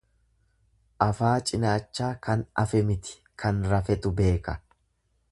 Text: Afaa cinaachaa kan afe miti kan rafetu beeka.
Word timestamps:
Afaa 1.05 1.33
cinaachaa 1.49 2.09
kan 2.27 2.41
afe 2.63 2.81
miti 2.87 3.13
kan 3.43 3.61
rafetu 3.75 4.13
beeka. 4.21 4.57